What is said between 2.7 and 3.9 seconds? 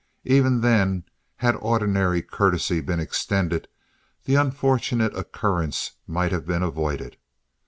been extended,